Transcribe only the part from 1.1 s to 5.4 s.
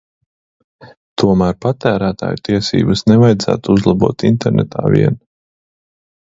Tomēr patērētāju tiesības nevajadzētu uzlabot internetā vien.